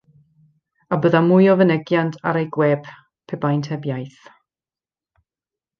A 0.93 0.97
byddai 1.03 1.21
mwy 1.25 1.49
o 1.51 1.55
fynegiant 1.59 2.17
ar 2.31 2.41
eu 2.41 2.49
gwep 2.57 2.91
pe 3.27 3.39
baent 3.45 3.73
heb 3.77 3.87
iaith. 3.93 4.29